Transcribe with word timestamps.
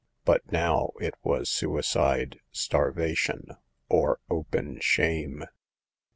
But 0.25 0.51
now 0.51 0.93
it 0.99 1.13
was 1.21 1.47
suicide, 1.47 2.39
starvation 2.51 3.45
or 3.87 4.19
open 4.31 4.79
shame. 4.79 5.43